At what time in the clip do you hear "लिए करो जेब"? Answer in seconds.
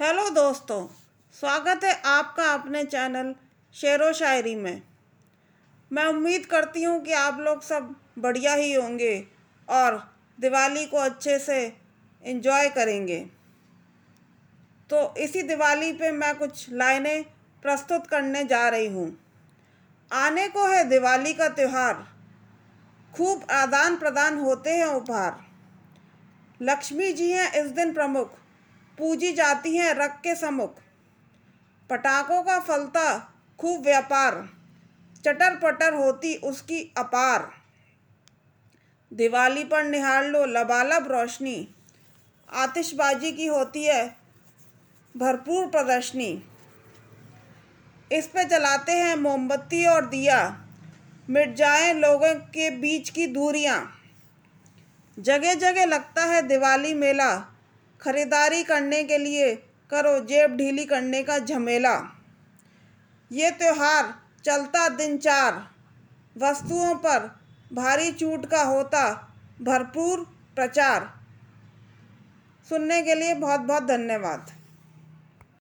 59.18-60.56